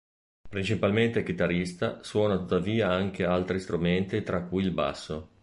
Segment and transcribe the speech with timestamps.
[0.49, 5.29] Principalmente chitarrista, suona tuttavia anche altri strumenti tra cui il Basso.